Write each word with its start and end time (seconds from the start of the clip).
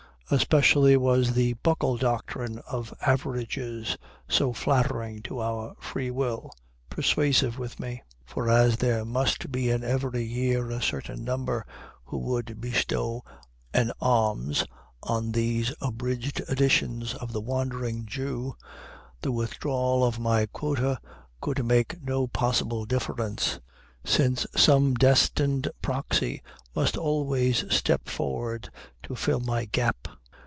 Especially 0.33 0.95
was 0.95 1.33
the 1.33 1.55
Buckle 1.55 1.97
doctrine 1.97 2.59
of 2.59 2.93
averages 3.01 3.97
(so 4.29 4.53
flattering 4.53 5.21
to 5.23 5.41
our 5.41 5.75
free 5.81 6.09
will) 6.09 6.53
persuasive 6.89 7.59
with 7.59 7.81
me; 7.81 8.01
for 8.25 8.47
as 8.49 8.77
there 8.77 9.03
must 9.03 9.51
be 9.51 9.69
in 9.69 9.83
every 9.83 10.23
year 10.23 10.69
a 10.69 10.81
certain 10.81 11.25
number 11.25 11.65
who 12.05 12.17
would 12.17 12.61
bestow 12.61 13.25
an 13.73 13.91
alms 13.99 14.63
on 15.03 15.33
these 15.33 15.73
abridged 15.81 16.39
editions 16.49 17.13
of 17.15 17.33
the 17.33 17.41
Wandering 17.41 18.05
Jew, 18.05 18.55
the 19.19 19.33
withdrawal 19.33 20.05
of 20.05 20.17
my 20.17 20.45
quota 20.45 20.97
could 21.41 21.65
make 21.65 22.01
no 22.01 22.25
possible 22.25 22.85
difference, 22.85 23.59
since 24.05 24.47
some 24.55 24.93
destined 24.93 25.69
proxy 25.81 26.41
must 26.73 26.95
always 26.95 27.65
step 27.69 28.07
forward 28.07 28.69
to 29.03 29.13
fill 29.17 29.41
my 29.41 29.65
gap. 29.65 30.07